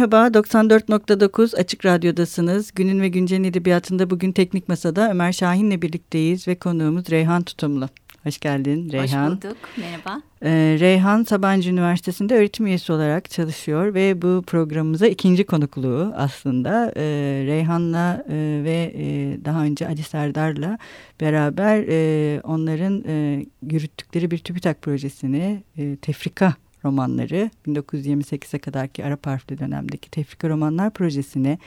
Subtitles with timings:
[0.00, 2.72] Merhaba, 94.9 Açık Radyo'dasınız.
[2.74, 7.88] Günün ve Güncel'in edebiyatında bugün Teknik Masa'da Ömer Şahin'le birlikteyiz ve konuğumuz Reyhan Tutumlu.
[8.22, 9.30] Hoş geldin Reyhan.
[9.30, 10.22] Hoş bulduk, merhaba.
[10.42, 16.92] Ee, Reyhan Sabancı Üniversitesi'nde öğretim üyesi olarak çalışıyor ve bu programımıza ikinci konukluğu aslında.
[16.96, 17.02] Ee,
[17.46, 19.04] Reyhan'la e, ve e,
[19.44, 20.78] daha önce Ali Serdar'la
[21.20, 29.58] beraber e, onların e, yürüttükleri bir TÜBİTAK projesini e, Tefrika romanları 1928'e kadarki Arap harfli
[29.58, 31.58] dönemdeki Tefrika Romanlar Projesi'ne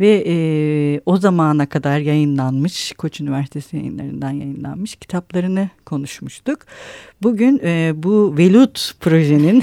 [0.00, 6.58] ve e, o zamana kadar yayınlanmış Koç Üniversitesi yayınlarından yayınlanmış kitaplarını konuşmuştuk.
[7.22, 9.62] Bugün e, bu Velut projenin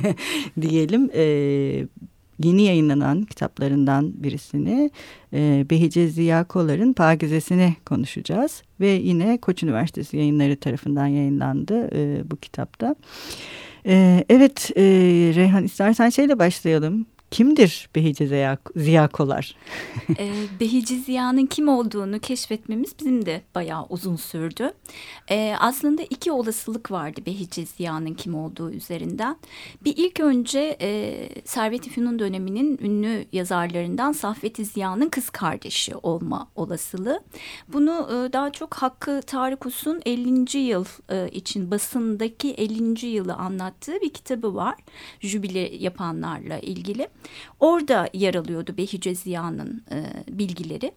[0.60, 1.86] diyelim e,
[2.44, 4.90] yeni yayınlanan kitaplarından birisini
[5.32, 8.62] e, Behice Ziya Kolar'ın Pagizesini konuşacağız.
[8.80, 12.94] Ve yine Koç Üniversitesi yayınları tarafından yayınlandı e, bu kitapta.
[13.86, 14.82] Ee, evet e,
[15.34, 17.06] Reyhan istersen şeyle başlayalım.
[17.32, 19.56] Kimdir Behice Ziya, Ziya Kolar?
[20.18, 24.72] e, Behice Ziya'nın kim olduğunu keşfetmemiz bizim de bayağı uzun sürdü.
[25.30, 29.36] E, aslında iki olasılık vardı Behice Ziya'nın kim olduğu üzerinden.
[29.84, 37.20] Bir ilk önce e, Servet-i Fünun döneminin ünlü yazarlarından Saffet-i Ziya'nın kız kardeşi olma olasılığı.
[37.68, 40.58] Bunu e, daha çok Hakkı Tarık Us'un 50.
[40.58, 43.06] yıl e, için basındaki 50.
[43.06, 44.74] yılı anlattığı bir kitabı var.
[45.20, 47.08] Jübile yapanlarla ilgili.
[47.60, 50.92] Orada yer alıyordu Behice Ziya'nın e, bilgileri.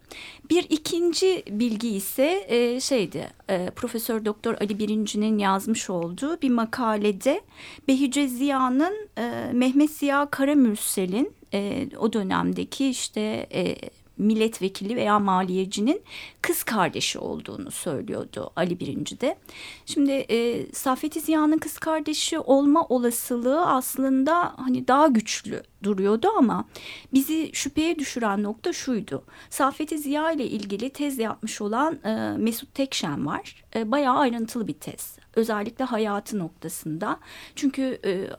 [0.50, 7.42] Bir ikinci bilgi ise e, şeydi e, Profesör Doktor Ali Birinci'nin yazmış olduğu bir makalede
[7.88, 13.76] Behice Ziya'nın e, Mehmet Ziya Karamürsel'in e, o dönemdeki işte e,
[14.18, 16.02] milletvekili veya maliyecinin
[16.42, 19.38] kız kardeşi olduğunu söylüyordu Ali Birinci de.
[19.86, 26.66] Şimdi e, Saffet Ziya'nın kız kardeşi olma olasılığı aslında hani daha güçlü duruyordu ama
[27.14, 29.24] bizi şüpheye düşüren nokta şuydu.
[29.50, 33.64] Saffet Ziya ile ilgili tez yapmış olan e, Mesut Tekşen var.
[33.76, 35.18] E, bayağı ayrıntılı bir tez.
[35.36, 37.20] Özellikle hayatı noktasında.
[37.56, 38.30] Çünkü e,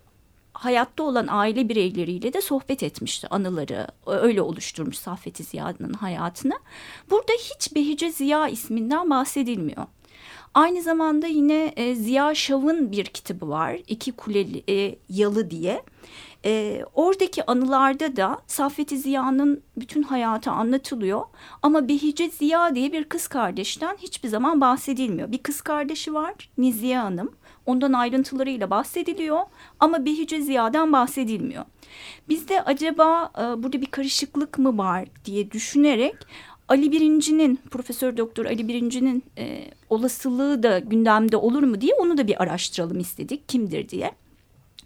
[0.57, 6.59] hayatta olan aile bireyleriyle de sohbet etmişti anıları öyle oluşturmuş Saffet Ziya'nın hayatını.
[7.11, 9.87] Burada hiç Behice Ziya isminden bahsedilmiyor.
[10.55, 13.77] Aynı zamanda yine e, Ziya Şav'ın bir kitabı var.
[13.89, 15.83] İki Kuleli e, Yalı diye.
[16.45, 21.23] E, oradaki anılarda da Saffet Ziya'nın bütün hayatı anlatılıyor.
[21.63, 25.33] Ama Behice Ziya diye bir kız kardeşten hiçbir zaman bahsedilmiyor.
[25.33, 27.33] Bir kız kardeşi var Niziye Hanım.
[27.67, 29.41] Ondan ayrıntılarıyla bahsediliyor
[29.81, 31.65] ama Behice Ziya'dan bahsedilmiyor.
[32.29, 36.15] Bizde acaba e, burada bir karışıklık mı var diye düşünerek
[36.69, 42.27] Ali Birinci'nin Profesör Doktor Ali Birinci'nin e, olasılığı da gündemde olur mu diye onu da
[42.27, 44.13] bir araştıralım istedik kimdir diye.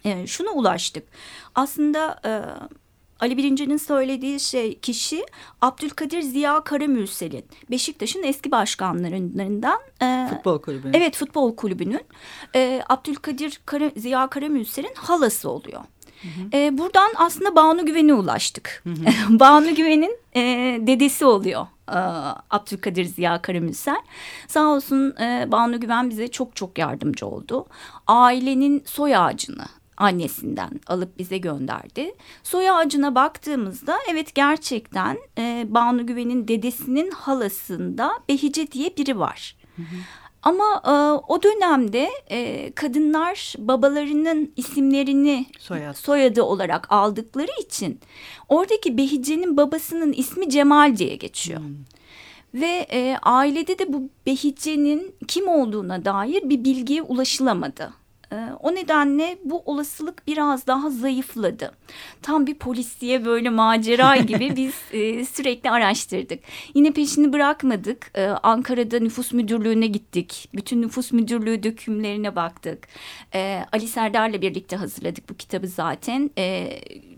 [0.04, 1.04] E, şuna ulaştık.
[1.54, 2.32] Aslında e,
[3.20, 5.26] Ali Birinci'nin söylediği şey kişi
[5.62, 9.81] Abdülkadir Ziya Karamürsel'in Beşiktaş'ın eski başkanlarından.
[10.03, 10.92] E, futbol kulübünün.
[10.94, 12.04] Evet futbol kulübünün
[12.54, 15.80] e, Abdülkadir Kara, Ziya Karamürsel'in halası oluyor.
[16.22, 16.56] Hı hı.
[16.56, 18.82] E, buradan aslında Banu Güven'e ulaştık.
[18.84, 19.04] Hı hı.
[19.41, 20.42] Banu Güven'in e,
[20.86, 21.98] dedesi oluyor e,
[22.50, 24.03] Abdülkadir Ziya Karamürsel.
[24.48, 27.66] Sağ olsun e, Banu Güven bize çok çok yardımcı oldu.
[28.06, 29.64] Ailenin soy ağacını
[30.00, 32.14] annesinden alıp bize gönderdi.
[32.42, 39.56] Soy ağacına baktığımızda evet gerçekten e, Banu Güven'in dedesinin halasında Behice diye biri var.
[39.76, 39.96] Hı hı.
[40.42, 40.91] Ama e,
[41.32, 45.94] o dönemde e, kadınlar babalarının isimlerini Soyad.
[45.94, 48.00] soyadı olarak aldıkları için
[48.48, 51.60] oradaki Behice'nin babasının ismi Cemal diye geçiyor.
[51.60, 51.74] Hmm.
[52.54, 57.99] Ve e, ailede de bu Behice'nin kim olduğuna dair bir bilgiye ulaşılamadı.
[58.32, 61.72] Ee, o nedenle bu olasılık biraz daha zayıfladı.
[62.22, 66.41] Tam bir polis diye böyle macera gibi biz e, sürekli araştırdık.
[66.74, 68.10] Yine peşini bırakmadık.
[68.15, 70.48] Ee, Ankara'da nüfus müdürlüğüne gittik.
[70.54, 72.88] Bütün nüfus müdürlüğü dökümlerine baktık.
[73.34, 76.30] Ee, Ali Serdar'la birlikte hazırladık bu kitabı zaten.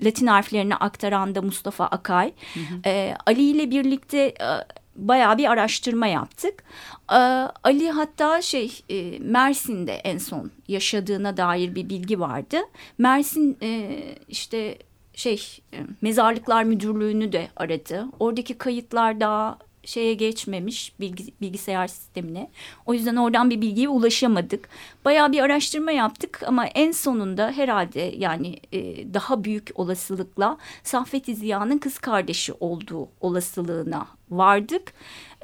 [0.04, 2.32] Latin harflerini aktaran da Mustafa Akay.
[2.54, 2.92] Hı hı.
[3.26, 6.64] Ali ile birlikte e, bayağı bir araştırma yaptık.
[7.12, 7.16] E,
[7.64, 12.56] Ali hatta şey e, Mersin'de en son yaşadığına dair bir bilgi vardı.
[12.98, 14.78] Mersin e, işte
[15.14, 15.42] şey
[15.72, 18.06] e, mezarlıklar müdürlüğünü de aradı.
[18.20, 22.50] Oradaki kayıtlar daha şeye geçmemiş bilgi, bilgisayar sistemine.
[22.86, 24.68] O yüzden oradan bir bilgiye ulaşamadık.
[25.04, 31.78] Bayağı bir araştırma yaptık ama en sonunda herhalde yani e, daha büyük olasılıkla Saffet Ziya'nın
[31.78, 34.92] kız kardeşi olduğu olasılığına vardık.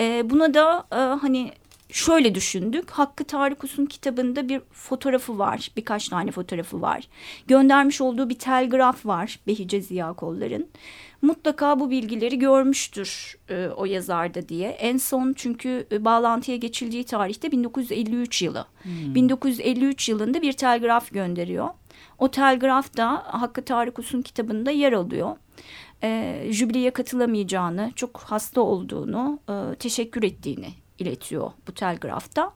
[0.00, 1.52] E, buna da e, hani
[1.90, 2.90] şöyle düşündük.
[2.90, 5.70] Hakkı Tarık Us'un kitabında bir fotoğrafı var.
[5.76, 7.08] Birkaç tane fotoğrafı var.
[7.46, 10.68] Göndermiş olduğu bir telgraf var Behice Ziya Kollar'ın.
[11.22, 14.68] Mutlaka bu bilgileri görmüştür e, o yazarda diye.
[14.68, 18.66] En son çünkü e, bağlantıya geçildiği tarihte 1953 yılı.
[18.82, 19.14] Hmm.
[19.14, 21.68] 1953 yılında bir telgraf gönderiyor.
[22.18, 25.36] O telgraf da Hakkı Tarık Us'un kitabında yer alıyor
[26.02, 30.68] e, jübileye katılamayacağını, çok hasta olduğunu, e, teşekkür ettiğini
[30.98, 32.52] iletiyor bu telgrafta.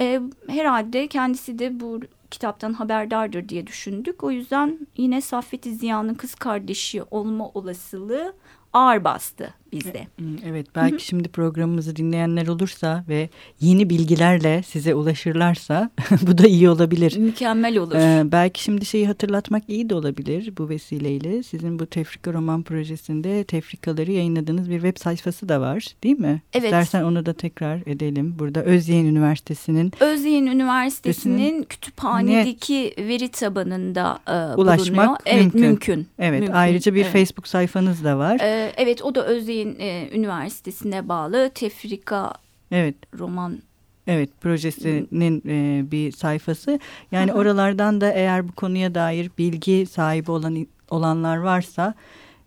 [0.00, 2.00] E, herhalde kendisi de bu
[2.30, 4.24] kitaptan haberdardır diye düşündük.
[4.24, 8.34] O yüzden yine Saffet Ziya'nın kız kardeşi olma olasılığı
[8.72, 10.06] ağır bastı bizde.
[10.46, 11.00] Evet belki Hı-hı.
[11.00, 13.28] şimdi programımızı dinleyenler olursa ve
[13.60, 15.90] yeni bilgilerle size ulaşırlarsa
[16.22, 17.16] bu da iyi olabilir.
[17.16, 17.94] Mükemmel olur.
[17.94, 21.42] Ee, belki şimdi şeyi hatırlatmak iyi de olabilir bu vesileyle.
[21.42, 26.42] Sizin bu Tefrika Roman Projesi'nde tefrikaları yayınladığınız bir web sayfası da var değil mi?
[26.52, 26.64] Evet.
[26.64, 28.34] İstersen onu da tekrar edelim.
[28.38, 35.16] Burada Özyeğin Üniversitesi'nin Özyeğin Üniversitesi'nin kütüphanedeki veri tabanında e, ulaşmak bulunuyor.
[35.26, 35.60] Evet mümkün.
[35.60, 36.08] mümkün.
[36.18, 36.54] Evet mümkün.
[36.54, 37.12] ayrıca bir evet.
[37.12, 38.40] Facebook sayfanız da var.
[38.40, 42.32] Ee, evet o da Özyeğin e, Üniversitesi'ne bağlı Tefrika
[42.70, 42.94] evet.
[43.18, 43.58] roman
[44.06, 46.78] Evet projesinin e, bir sayfası.
[47.12, 51.94] Yani oralardan da eğer bu konuya dair bilgi sahibi olan olanlar varsa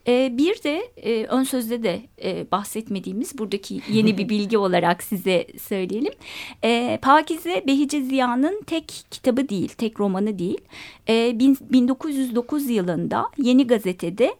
[0.08, 5.48] E, bir de e, ön sözde de e, bahsetmediğimiz buradaki yeni bir bilgi olarak size
[5.62, 6.14] söyleyelim.
[6.64, 10.62] E, Pakize Behice Ziya'nın tek kitabı değil, tek romanı değil.
[11.10, 14.36] E, bin, 1909 yılında Yeni Gazete'de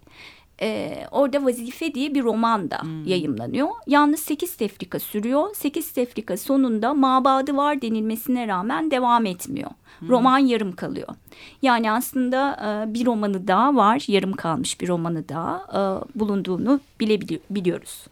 [0.62, 3.06] e, orada Vazife diye bir roman da hmm.
[3.06, 3.70] yayımlanıyor.
[3.88, 5.56] Yalnız sekiz tefrika sürüyor.
[5.56, 9.72] Sekiz tefrika sonunda mabadı var denilmesine rağmen devam etmiyor.
[10.00, 10.10] Hmm.
[10.10, 11.08] Roman yarım kalıyor.
[11.62, 18.06] Yani aslında e, bir romanı daha var, yarım kalmış bir romanı daha e, bulunduğunu bilebiliyoruz.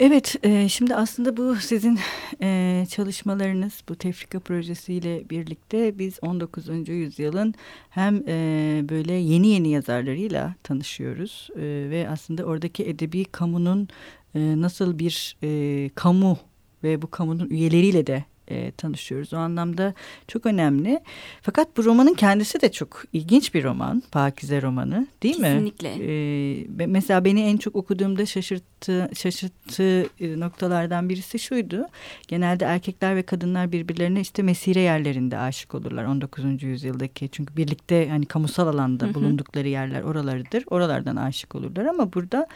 [0.00, 1.98] Evet, e, şimdi aslında bu sizin
[2.42, 6.88] e, çalışmalarınız, bu tefrika projesiyle birlikte biz 19.
[6.88, 7.54] yüzyılın
[7.90, 13.88] hem e, böyle yeni yeni yazarlarıyla tanışıyoruz e, ve aslında oradaki edebi kamunun
[14.34, 16.38] e, nasıl bir e, kamu
[16.84, 19.32] ve bu kamunun üyeleriyle de e, tanışıyoruz.
[19.32, 19.94] O anlamda
[20.28, 21.00] çok önemli.
[21.42, 24.02] Fakat bu romanın kendisi de çok ilginç bir roman.
[24.12, 25.88] Pakize romanı değil Kesinlikle.
[25.88, 25.98] mi?
[25.98, 26.84] Kesinlikle.
[26.84, 31.86] E, mesela beni en çok okuduğumda şaşırttı, şaşırttığı e, noktalardan birisi şuydu.
[32.28, 36.62] Genelde erkekler ve kadınlar birbirlerine işte mesire yerlerinde aşık olurlar 19.
[36.62, 37.28] yüzyıldaki.
[37.32, 40.64] Çünkü birlikte hani kamusal alanda bulundukları yerler oralarıdır.
[40.70, 42.46] Oralardan aşık olurlar ama burada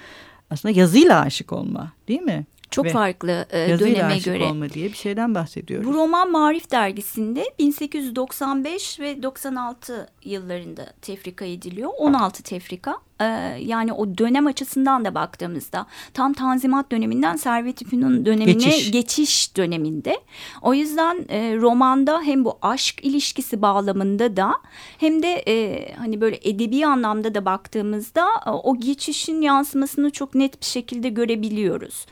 [0.50, 2.46] aslında yazıyla aşık olma değil mi?
[2.76, 4.44] Çok Ve farklı e, döneme göre.
[4.44, 5.86] olma diye bir şeyden bahsediyoruz.
[5.88, 11.90] Bu roman Marif dergisinde 1895 ve 96 yıllarında tefrika ediliyor.
[11.98, 12.96] 16 tefrika.
[13.20, 13.24] Ee,
[13.60, 18.90] yani o dönem açısından da baktığımızda tam Tanzimat döneminden Servet-i Fünun dönemine geçiş.
[18.90, 20.20] geçiş döneminde.
[20.62, 24.54] O yüzden e, romanda hem bu aşk ilişkisi bağlamında da
[24.98, 30.60] hem de e, hani böyle edebi anlamda da baktığımızda e, o geçişin yansımasını çok net
[30.60, 32.06] bir şekilde görebiliyoruz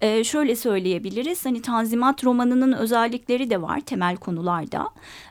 [0.00, 1.46] e, şöyle söyleyebiliriz.
[1.46, 4.88] Hani Tanzimat romanının özellikleri de var temel konularda.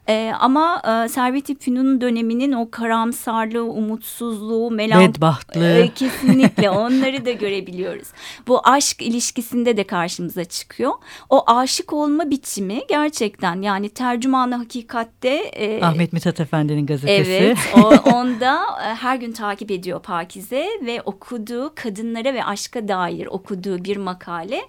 [0.09, 8.07] E, ama e, Servet-i Fünun döneminin o karamsarlığı, umutsuzluğu, melankolisi e, kesinlikle onları da görebiliyoruz.
[8.47, 10.91] Bu aşk ilişkisinde de karşımıza çıkıyor.
[11.29, 17.31] O aşık olma biçimi gerçekten yani tercümanı hakikatte e, Ahmet Mithat Efendi'nin gazetesi.
[17.31, 23.25] Evet, o, onda e, her gün takip ediyor Pakize ve okuduğu kadınlara ve aşka dair
[23.27, 24.61] okuduğu bir makale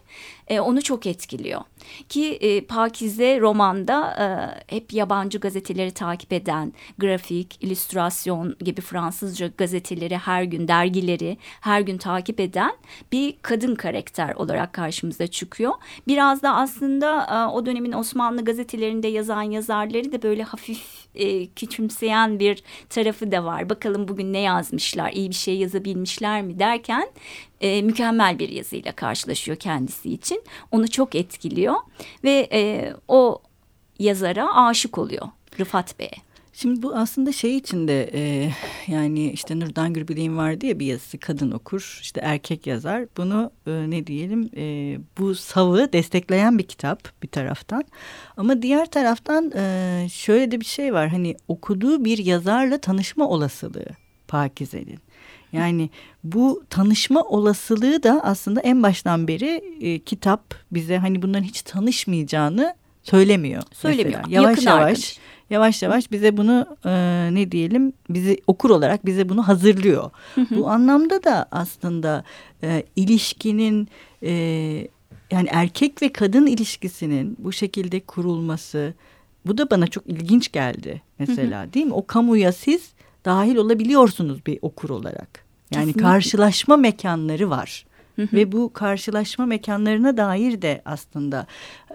[0.51, 1.61] e, onu çok etkiliyor.
[2.09, 4.27] Ki e, Pakize romanda e,
[4.75, 11.99] hep yabancı gazeteleri takip eden, grafik, illüstrasyon gibi Fransızca gazeteleri her gün, dergileri her gün
[11.99, 12.73] takip eden
[13.13, 15.73] bir kadın karakter olarak karşımıza çıkıyor.
[16.09, 22.39] Biraz da aslında e, o dönemin Osmanlı gazetelerinde yazan yazarları da böyle hafif e, küçümseyen
[22.39, 23.71] bir tarafı da var.
[23.71, 27.09] Bakalım bugün ne yazmışlar, iyi bir şey yazabilmişler mi derken
[27.61, 30.43] e, mükemmel bir yazıyla karşılaşıyor kendisi için.
[30.71, 31.75] Onu çok etkiliyor
[32.25, 33.43] ve e, o
[33.99, 36.31] yazara aşık oluyor Rıfat Bey'e.
[36.53, 38.53] Şimdi bu aslında şey içinde e,
[38.87, 43.71] yani işte Nurdan Gürbilek'in vardı ya bir yazısı kadın okur işte erkek yazar bunu e,
[43.71, 47.85] ne diyelim e, bu savı destekleyen bir kitap bir taraftan
[48.37, 53.87] ama diğer taraftan e, şöyle de bir şey var hani okuduğu bir yazarla tanışma olasılığı
[54.29, 54.99] Pakize'nin.
[55.53, 55.91] Yani
[56.25, 62.75] bu tanışma olasılığı da aslında en baştan beri e, kitap bize hani bunların hiç tanışmayacağını
[63.03, 63.63] söylemiyor.
[63.73, 64.21] Söylemiyor.
[64.27, 64.43] Mesela.
[64.43, 65.19] Yavaş Yakın yavaş arkadaş.
[65.51, 66.91] yavaş yavaş bize bunu e,
[67.35, 70.11] ne diyelim bizi okur olarak bize bunu hazırlıyor.
[70.51, 72.25] Bu anlamda da aslında
[72.63, 73.89] e, ilişkinin
[74.23, 74.31] e,
[75.31, 78.95] yani erkek ve kadın ilişkisinin bu şekilde kurulması
[79.47, 81.93] bu da bana çok ilginç geldi mesela değil mi?
[81.95, 82.91] O kamuya siz
[83.25, 85.45] dahil olabiliyorsunuz bir okur olarak.
[85.75, 86.03] Yani Kesinlikle.
[86.03, 87.87] karşılaşma mekanları var.
[88.19, 91.47] Ve bu karşılaşma mekanlarına dair de aslında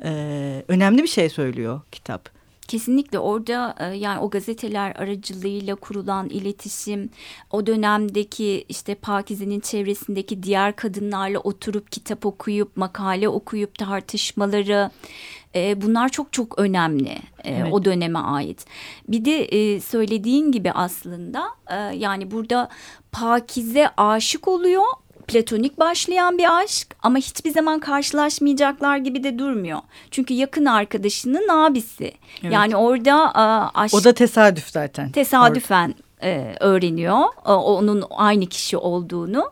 [0.03, 2.35] e, önemli bir şey söylüyor kitap.
[2.67, 7.10] Kesinlikle orada e, yani o gazeteler aracılığıyla kurulan iletişim,
[7.51, 14.91] o dönemdeki işte Pakize'nin çevresindeki diğer kadınlarla oturup kitap okuyup makale okuyup tartışmaları
[15.55, 17.74] e, bunlar çok çok önemli e, evet.
[17.74, 18.65] o döneme ait.
[19.07, 22.69] Bir de e, söylediğin gibi aslında e, yani burada
[23.12, 24.84] Pakize aşık oluyor
[25.27, 29.79] platonik başlayan bir aşk ama hiçbir zaman karşılaşmayacaklar gibi de durmuyor.
[30.12, 32.12] Çünkü yakın arkadaşının abisi.
[32.44, 32.53] Evet.
[32.53, 33.36] Yani orada
[33.75, 33.94] aşk...
[33.94, 35.12] O da tesadüf zaten.
[35.12, 39.51] Tesadüfen e, öğreniyor e, onun aynı kişi olduğunu.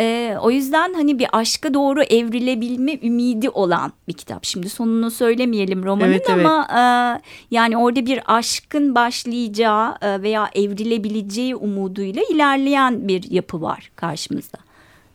[0.00, 4.44] E, o yüzden hani bir aşka doğru evrilebilme ümidi olan bir kitap.
[4.44, 7.22] Şimdi sonunu söylemeyelim romanın evet, ama evet.
[7.22, 14.58] E, yani orada bir aşkın başlayacağı e, veya evrilebileceği umuduyla ilerleyen bir yapı var karşımızda.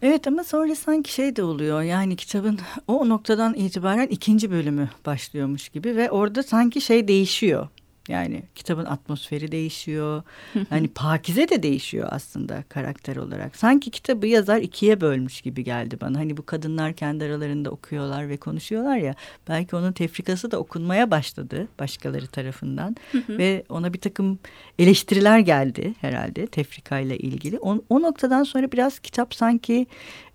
[0.02, 5.70] Evet ama sonra sanki şey de oluyor yani kitabın o noktadan itibaren ikinci bölümü başlıyormuş
[5.70, 7.68] gibi ve orada sanki şey değişiyor.
[8.08, 10.24] Yani kitabın atmosferi değişiyor.
[10.70, 13.56] hani Pakize de değişiyor aslında karakter olarak.
[13.56, 16.20] Sanki kitabı yazar ikiye bölmüş gibi geldi bana.
[16.20, 19.16] Hani bu kadınlar kendi aralarında okuyorlar ve konuşuyorlar ya.
[19.48, 22.96] Belki onun tefrikası da okunmaya başladı başkaları tarafından.
[23.30, 24.40] ve ona bir takım
[24.80, 27.60] eleştiriler geldi herhalde tefrikayla ilgili.
[27.60, 29.88] O, o noktadan sonra biraz kitap sanki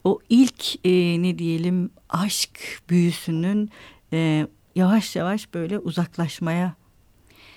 [0.05, 3.71] o ilk e, ne diyelim aşk büyüsünün
[4.13, 6.75] e, yavaş yavaş böyle uzaklaşmaya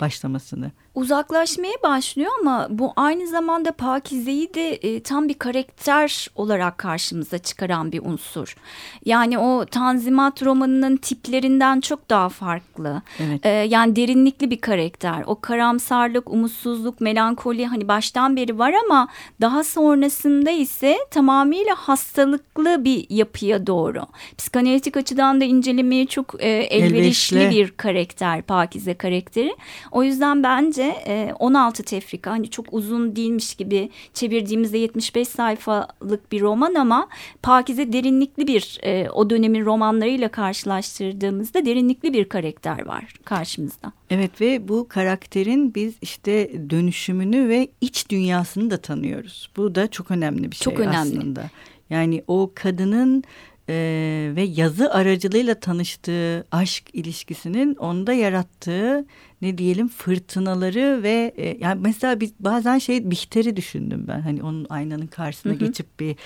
[0.00, 0.72] başlamasını?
[0.96, 7.92] Uzaklaşmaya başlıyor ama bu aynı zamanda Pakize'yi de e, tam bir karakter olarak karşımıza çıkaran
[7.92, 8.56] bir unsur.
[9.04, 13.02] Yani o Tanzimat romanının tiplerinden çok daha farklı.
[13.20, 13.46] Evet.
[13.46, 15.22] E, yani derinlikli bir karakter.
[15.26, 19.08] O karamsarlık, umutsuzluk, melankoli hani baştan beri var ama
[19.40, 24.06] daha sonrasında ise tamamıyla hastalıklı bir yapıya doğru.
[24.38, 27.50] Psikanalitik açıdan da incelemeye çok e, elverişli Elverişli.
[27.50, 29.56] bir karakter Pakize karakteri.
[29.92, 36.40] O yüzden bence e, 16 tefrika hani çok uzun değilmiş gibi çevirdiğimizde 75 sayfalık bir
[36.40, 37.08] roman ama
[37.42, 43.92] Pakize derinlikli bir e, o dönemin romanlarıyla karşılaştırdığımızda derinlikli bir karakter var karşımızda.
[44.10, 49.50] Evet ve bu karakterin biz işte dönüşümünü ve iç dünyasını da tanıyoruz.
[49.56, 50.96] Bu da çok önemli bir şey Çok önemli.
[50.96, 51.50] aslında.
[51.90, 53.24] Yani o kadının
[53.68, 59.06] e, ve yazı aracılığıyla tanıştığı aşk ilişkisinin onda yarattığı
[59.42, 64.20] ne diyelim fırtınaları ve e, yani mesela biz bazen şey Bihter'i düşündüm ben.
[64.20, 65.58] Hani onun aynanın karşısına Hı hı.
[65.58, 66.16] geçip bir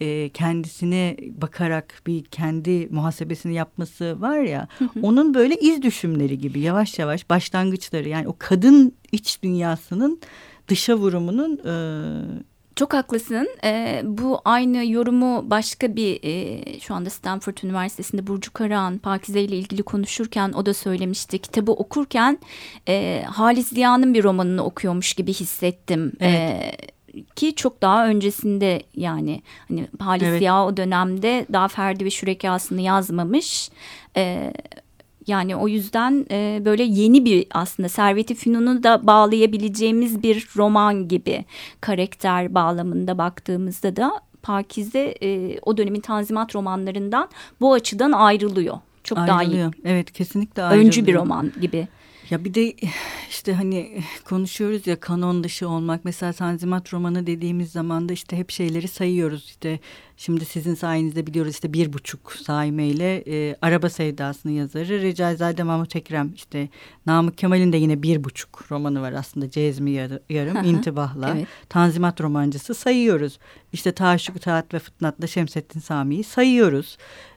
[0.00, 4.68] e, kendisine bakarak bir kendi muhasebesini yapması var ya
[5.02, 8.08] onun böyle iz düşümleri gibi yavaş yavaş başlangıçları.
[8.08, 10.20] Yani o kadın iç dünyasının
[10.68, 11.72] dışa vurumunun e,
[12.76, 13.48] Çok haklısın.
[13.64, 19.56] Ee, bu aynı yorumu başka bir e, şu anda Stanford Üniversitesi'nde Burcu Karahan Pakize ile
[19.56, 21.38] ilgili konuşurken o da söylemişti.
[21.38, 22.38] Kitabı okurken
[22.88, 26.12] e, Halis Ziya'nın bir romanını okuyormuş gibi hissettim.
[26.20, 26.34] Evet.
[26.34, 26.72] Ee,
[27.36, 30.38] ki çok daha öncesinde yani hani Halis Evet.
[30.38, 33.70] Ziya o dönemde daha Ferdi ve Şürekasını yazmamış.
[34.16, 34.52] Ee,
[35.26, 41.44] yani o yüzden e, böyle yeni bir aslında Servet-i Fünun'u da bağlayabileceğimiz bir roman gibi
[41.80, 44.12] karakter bağlamında baktığımızda da
[44.42, 47.28] Pakize e, o dönemin Tanzimat romanlarından
[47.60, 48.78] bu açıdan ayrılıyor.
[49.04, 49.46] Çok daha iyi.
[49.46, 49.72] ayrılıyor.
[49.84, 50.86] Evet kesinlikle ayrılıyor.
[50.86, 51.88] Öncü bir roman gibi.
[52.30, 52.74] Ya bir de
[53.30, 56.04] işte hani konuşuyoruz ya kanon dışı olmak.
[56.04, 59.44] Mesela Tanzimat romanı dediğimiz zaman da işte hep şeyleri sayıyoruz.
[59.44, 59.80] İşte
[60.16, 66.32] şimdi sizin sayenizde biliyoruz işte bir buçuk saimeyle e, Araba Sevdası'nın yazarı Recaizade Mahmut Ekrem.
[66.34, 66.68] işte
[67.06, 69.50] Namık Kemal'in de yine bir buçuk romanı var aslında.
[69.50, 70.64] Cezmi Yarı- Yarım.
[70.64, 71.34] İntibahla.
[71.36, 71.48] Evet.
[71.68, 73.38] Tanzimat romancısı sayıyoruz.
[73.72, 76.96] İşte Taşuk Taat ve Fıtnat'la Şemsettin Sami'yi sayıyoruz.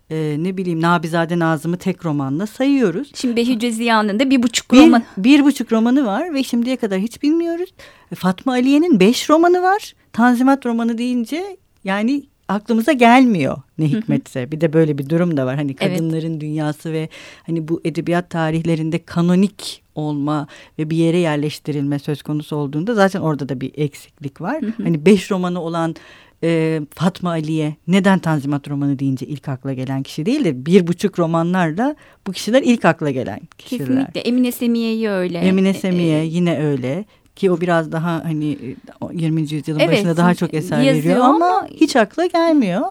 [0.10, 3.12] E, ne bileyim Nabizade Nazım'ı tek romanla sayıyoruz.
[3.16, 5.04] Şimdi Behice Ziya'nın da bir buçuk Bir, roman.
[5.18, 7.70] bir buçuk romanı var ve şimdiye kadar hiç bilmiyoruz.
[8.12, 9.94] E, Fatma Aliye'nin beş romanı var.
[10.14, 14.52] Tanzimat romanı deyince yani aklımıza gelmiyor ne hikmetse.
[14.52, 15.56] Bir de böyle bir durum da var.
[15.56, 15.98] Hani Evet.
[15.98, 17.10] kadınların dünyası ve
[17.46, 20.48] hani bu edebiyat tarihlerinde kanonik olma
[20.80, 24.62] ve bir yere yerleştirilme söz konusu olduğunda zaten orada da bir eksiklik var.
[24.84, 25.96] Hani beş romanı olan
[26.44, 31.20] e, Fatma Aliye neden Tanzimat romanı deyince ilk akla gelen kişi değil de bir buçuk
[31.20, 31.96] romanlarla
[32.28, 33.88] bu kişiler ilk akla gelen kişiler.
[33.88, 34.20] Kesinlikle.
[34.20, 35.38] Emine Semiye'yi öyle.
[35.38, 39.42] Emine E, Semiye yine öyle ki o biraz daha hani e, o 20.
[39.42, 42.82] yüzyılın Evet, başında daha çok eser veriyor ama, ama- hiç akla gelmiyor.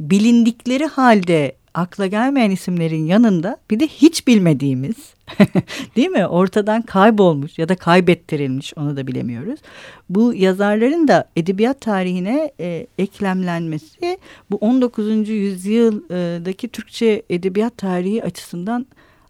[0.00, 4.96] Bilindikleri halde akla gelmeyen isimlerin yanında bir de hiç bilmediğimiz
[5.96, 9.60] değil mi ortadan kaybolmuş ya da kaybettirilmiş onu da bilemiyoruz.
[10.08, 14.18] Bu yazarların da edebiyat tarihine e, eklemlenmesi
[14.50, 15.28] bu 19.
[15.28, 18.86] yüzyıldaki Türkçe edebiyat tarihi açısından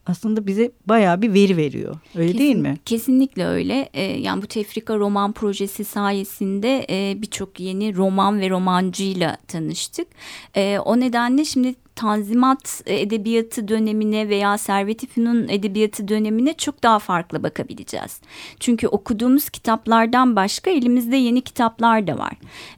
[0.07, 1.95] aslında bize bayağı bir veri veriyor.
[2.17, 2.77] Öyle değil Kesin- mi?
[2.85, 3.89] Kesinlikle öyle.
[3.95, 10.09] Ee, yani bu Tefrika Roman Projesi sayesinde e, birçok yeni roman ve romancıyla tanıştık.
[10.57, 17.43] E, o nedenle şimdi Tanzimat edebiyatı dönemine veya Servet-i Fünun edebiyatı dönemine çok daha farklı
[17.43, 18.21] bakabileceğiz.
[18.61, 22.33] Çünkü okuduğumuz kitaplardan başka elimizde yeni kitaplar da var.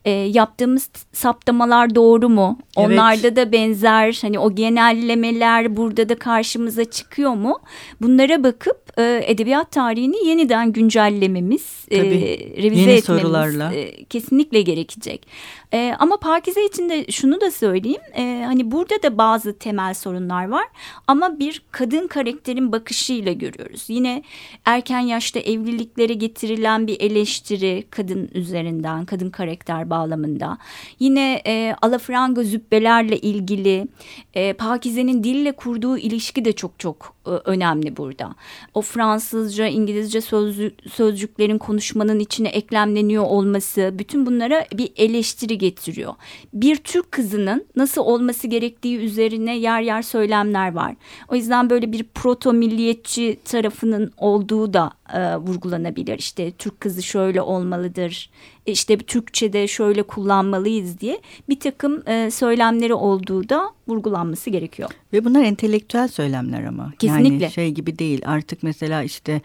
[0.04, 2.58] E, yaptığımız saptamalar doğru mu?
[2.76, 2.88] Evet.
[2.88, 7.58] Onlarda da benzer hani o genellemeler burada da karşımıza çıkıyor mu?
[8.00, 12.54] Bunlara bakıp e, edebiyat tarihini yeniden güncellememiz, e, Tabii.
[12.62, 13.74] revize Yeni etmemiz sorularla.
[13.74, 15.26] e, kesinlikle gerekecek.
[15.72, 18.00] E, ama Pakize için de şunu da söyleyeyim.
[18.16, 20.64] E, hani burada da bazı temel sorunlar var
[21.06, 23.84] ama bir kadın karakterin bakışıyla görüyoruz.
[23.88, 24.22] Yine
[24.64, 30.58] erken yaşta evliliklere getirilen bir eleştiri kadın üzerinden, kadın karakter bağlamında.
[31.00, 33.88] Yine e, alafranga zübbelerle ilgili
[34.34, 38.34] e, Pakize'nin dille kurduğu ilişki de çok çok e, önemli burada.
[38.74, 46.14] O Fransızca, İngilizce sözlü, sözcüklerin konuşmanın içine eklemleniyor olması bütün bunlara bir eleştiri getiriyor.
[46.52, 50.96] Bir Türk kızının nasıl olması gerektiği üzerine yer yer söylemler var.
[51.28, 56.18] O yüzden böyle bir proto milliyetçi tarafının olduğu da e, vurgulanabilir.
[56.18, 58.30] İşte Türk kızı şöyle olmalıdır,
[58.66, 64.90] işte Türkçe'de şöyle kullanmalıyız diye bir takım e, söylemleri olduğu da vurgulanması gerekiyor.
[65.12, 66.92] Ve bunlar entelektüel söylemler ama.
[66.98, 67.44] Kesinlikle.
[67.44, 69.40] Yani şey gibi değil artık mesela işte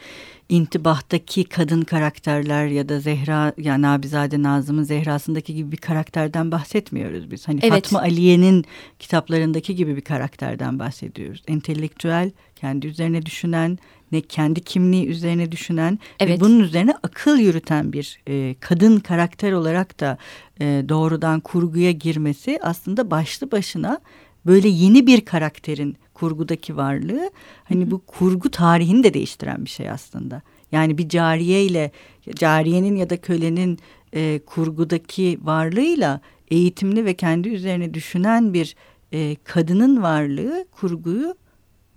[0.50, 7.48] intibahtaki kadın karakterler ya da Zehra yani Nabizade Nazım'ın Zehra'sındaki gibi bir karakterden bahsetmiyoruz biz.
[7.48, 7.84] Hani evet.
[7.84, 8.66] Fatma Aliye'nin
[9.00, 11.44] kitaplarındaki gibi bir karakterden bahsediyoruz.
[11.48, 13.78] Entelektüel, kendi üzerine düşünen,
[14.12, 16.38] ne kendi kimliği üzerine düşünen evet.
[16.38, 20.18] ve bunun üzerine akıl yürüten bir e, kadın karakter olarak da
[20.62, 24.00] e, doğrudan kurguya girmesi aslında başlı başına
[24.46, 27.32] böyle yeni bir karakterin kurgudaki varlığı
[27.64, 30.42] hani bu kurgu tarihini de değiştiren bir şey aslında.
[30.72, 31.92] Yani bir cariye ile
[32.36, 33.80] cariyenin ya da kölenin
[34.14, 38.76] e, kurgudaki varlığıyla eğitimli ve kendi üzerine düşünen bir
[39.12, 41.36] e, kadının varlığı kurguyu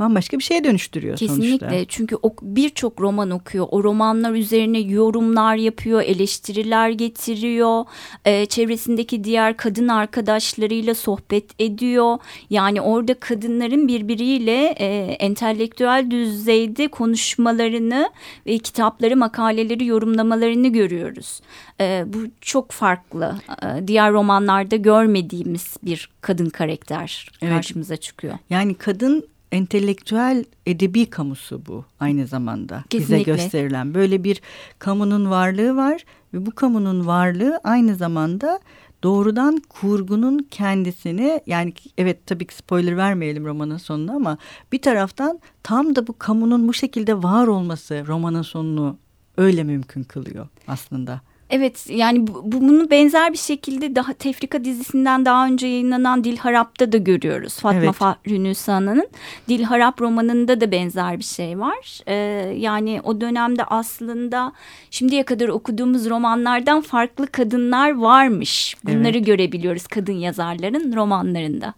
[0.03, 1.49] bambaşka bir şeye dönüştürüyor Kesinlikle.
[1.49, 1.67] sonuçta.
[1.67, 3.67] Kesinlikle çünkü birçok roman okuyor.
[3.71, 7.85] O romanlar üzerine yorumlar yapıyor, eleştiriler getiriyor.
[8.25, 12.19] Ee, çevresindeki diğer kadın arkadaşlarıyla sohbet ediyor.
[12.51, 18.11] Yani orada kadınların birbiriyle e, entelektüel düzeyde konuşmalarını
[18.47, 21.41] ve kitapları, makaleleri yorumlamalarını görüyoruz.
[21.81, 23.35] E, bu çok farklı.
[23.63, 27.55] E, diğer romanlarda görmediğimiz bir kadın karakter evet.
[27.55, 28.35] karşımıza çıkıyor.
[28.51, 33.33] Yani kadın entelektüel edebi kamusu bu aynı zamanda Kesinlikle.
[33.33, 33.95] bize gösterilen.
[33.95, 34.41] Böyle bir
[34.79, 38.61] kamunun varlığı var ve bu kamunun varlığı aynı zamanda
[39.03, 44.39] doğrudan kurgunun kendisini yani evet tabii ki spoiler vermeyelim romanın sonuna ama
[44.73, 48.99] bir taraftan tam da bu kamunun bu şekilde var olması romanın sonunu
[49.37, 51.21] öyle mümkün kılıyor aslında.
[51.53, 56.93] Evet yani bu, bunu benzer bir şekilde daha Tefrika dizisinden daha önce yayınlanan Dil Harap'ta
[56.93, 57.59] da görüyoruz.
[57.59, 57.93] Fatma evet.
[57.93, 59.09] Fahri Nüsana'nın
[59.49, 62.01] Dil Harap romanında da benzer bir şey var.
[62.07, 62.15] Ee,
[62.59, 64.53] yani o dönemde aslında
[64.91, 68.77] şimdiye kadar okuduğumuz romanlardan farklı kadınlar varmış.
[68.85, 69.27] Bunları evet.
[69.27, 71.75] görebiliyoruz kadın yazarların romanlarında.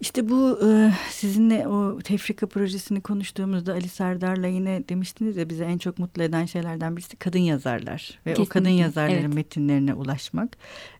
[0.00, 5.78] İşte bu e, sizinle o tefrika projesini konuştuğumuzda Ali Serdar'la yine demiştiniz ya bize en
[5.78, 8.42] çok mutlu eden şeylerden birisi kadın yazarlar ve Kesinlikle.
[8.42, 9.34] o kadın yazarların evet.
[9.34, 10.56] metinlerine ulaşmak.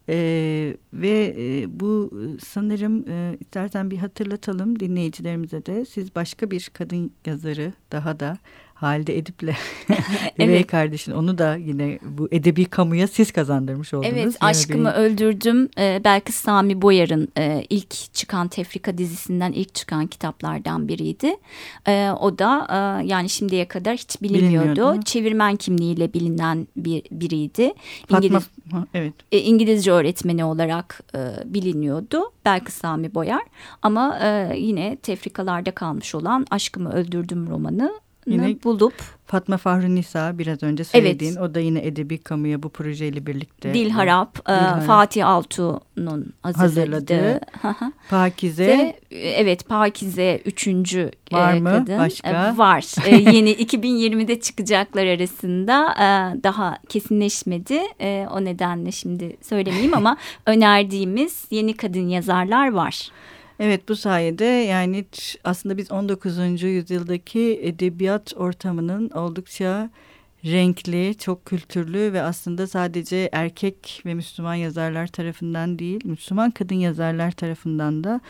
[0.08, 2.10] Ee, ve e, bu
[2.44, 8.38] sanırım e, istersen bir hatırlatalım dinleyicilerimize de siz başka bir kadın yazarı daha da
[8.80, 9.54] Halide Edip'le
[10.38, 10.66] evet.
[10.66, 14.12] kardeşin onu da yine bu edebi kamuya siz kazandırmış oldunuz.
[14.12, 14.94] Evet Aşkımı bir...
[14.94, 21.36] Öldürdüm ee, belki Sami Boyar'ın e, ilk çıkan Tefrika dizisinden ilk çıkan kitaplardan biriydi.
[21.88, 25.02] E, o da e, yani şimdiye kadar hiç bilinmiyordu.
[25.02, 27.72] Çevirmen kimliğiyle bilinen bir biriydi.
[28.08, 29.12] Fatma, İngiliz, ha, evet.
[29.32, 32.32] E, İngilizce öğretmeni olarak e, biliniyordu.
[32.44, 33.42] Belki Sami Boyar
[33.82, 37.92] ama e, yine tefrikalarda kalmış olan Aşkımı Öldürdüm romanı
[38.32, 38.94] yine bulup
[39.28, 41.42] Fatma Fahri Nisa biraz önce söylediğin evet.
[41.42, 44.86] o da yine edebi kamuya bu projeyle birlikte Dil Harap, Dil Harap.
[44.86, 47.40] Fatih Altuğ'un hazırladığı,
[48.10, 51.98] Pakize Ve, evet Pakize üçüncü var e, mı kadın.
[51.98, 59.94] başka var e, yeni 2020'de çıkacaklar arasında e, daha kesinleşmedi e, o nedenle şimdi söylemeyeyim
[59.94, 63.10] ama önerdiğimiz yeni kadın yazarlar var.
[63.58, 65.04] Evet bu sayede yani
[65.44, 66.62] aslında biz 19.
[66.62, 69.90] yüzyıldaki edebiyat ortamının oldukça
[70.44, 77.30] renkli, çok kültürlü ve aslında sadece erkek ve Müslüman yazarlar tarafından değil, Müslüman kadın yazarlar
[77.30, 78.20] tarafından da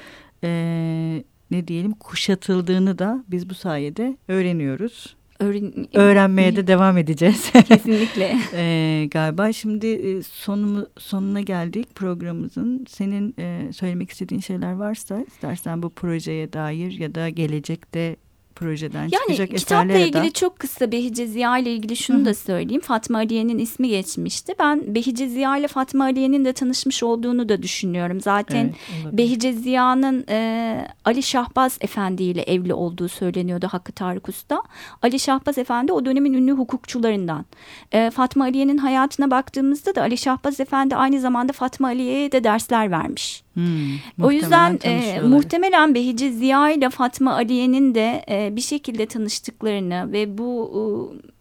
[0.45, 5.18] e, ne diyelim kuşatıldığını da biz bu sayede öğreniyoruz.
[5.41, 7.53] Öğren öğrenmeye de devam edeceğiz.
[7.69, 8.39] Kesinlikle.
[8.55, 12.85] ee, galiba şimdi e, sonumu, sonuna geldik programımızın.
[12.89, 18.17] Senin e, söylemek istediğin şeyler varsa istersen bu projeye dair ya da gelecekte
[18.59, 20.33] projeden yani, çıkacak kitapla eserlere ilgili da...
[20.33, 22.25] çok kısa Behice Ziya ile ilgili şunu Hı -hı.
[22.25, 22.81] da söyleyeyim.
[22.81, 24.55] Fatma Aliye'nin ismi geçmişti.
[24.59, 28.21] Ben Behice Ziya ile Fatma Aliye'nin de tanışmış olduğunu da düşünüyorum.
[28.21, 34.63] Zaten evet, Behice Ziya'nın e, Ali Şahbaz Efendi ile evli olduğu söyleniyordu Hakkı Tarık Usta.
[35.03, 37.45] Ali Şahbaz Efendi o dönemin ünlü hukukçularından.
[37.93, 42.91] E, Fatma Aliye'nin hayatına baktığımızda da Ali Şahbaz Efendi aynı zamanda Fatma Aliye'ye de dersler
[42.91, 43.43] vermiş.
[43.59, 50.13] Hmm, o yüzden e, muhtemelen Behici Ziya ile Fatma Aliye'nin de e, bir şekilde tanıştıklarını
[50.13, 50.71] ve bu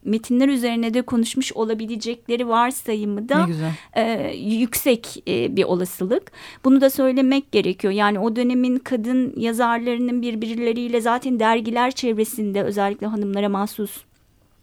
[0.06, 3.48] e, metinler üzerine de konuşmuş olabilecekleri varsayımı da
[3.96, 6.32] e, yüksek e, bir olasılık.
[6.66, 7.94] Bunu da söylemek gerekiyor.
[7.94, 14.07] Yani o dönemin kadın yazarlarının birbirleriyle zaten dergiler çevresinde özellikle hanımlara mahsus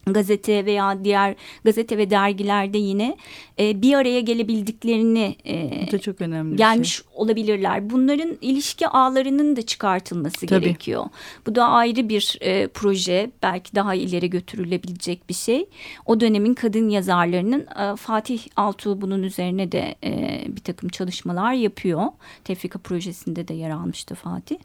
[0.06, 3.16] gazete veya diğer gazete ve dergilerde yine
[3.58, 6.56] e, bir araya gelebildiklerini e, Bu da çok önemli.
[6.56, 7.06] gelmiş şey.
[7.14, 7.90] olabilirler.
[7.90, 10.64] Bunların ilişki ağlarının da çıkartılması Tabii.
[10.64, 11.04] gerekiyor.
[11.46, 15.66] Bu da ayrı bir e, proje, belki daha ileri götürülebilecek bir şey.
[16.06, 22.02] O dönemin kadın yazarlarının e, Fatih Altuğ bunun üzerine de e, bir takım çalışmalar yapıyor.
[22.44, 24.56] Tefrika projesinde de yer almıştı Fatih.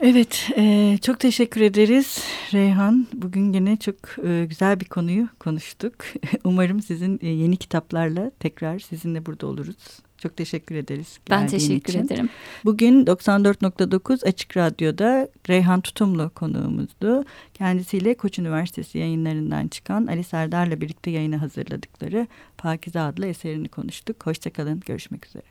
[0.00, 3.06] Evet, e, çok teşekkür ederiz Reyhan.
[3.14, 5.94] Bugün yine çok e, güzel bir konuyu konuştuk.
[6.44, 9.76] Umarım sizin e, yeni kitaplarla tekrar sizinle burada oluruz.
[10.18, 11.18] Çok teşekkür ederiz.
[11.30, 12.04] Ben teşekkür için.
[12.04, 12.28] ederim.
[12.64, 17.24] Bugün 94.9 Açık Radyo'da Reyhan Tutumlu konuğumuzdu.
[17.54, 22.26] Kendisiyle Koç Üniversitesi yayınlarından çıkan Ali Serdar'la birlikte yayını hazırladıkları
[22.58, 24.26] Pakize adlı eserini konuştuk.
[24.26, 25.44] Hoşçakalın, görüşmek üzere.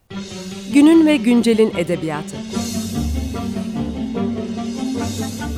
[0.74, 2.38] Günün ve güncelin edebiyatı.